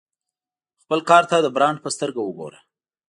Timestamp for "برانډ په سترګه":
1.55-2.21